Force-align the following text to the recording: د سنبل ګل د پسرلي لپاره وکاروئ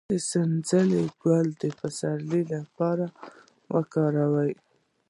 د 0.09 0.13
سنبل 0.29 0.89
ګل 1.23 1.47
د 1.61 1.63
پسرلي 1.79 2.41
لپاره 2.53 3.05
وکاروئ 3.73 4.53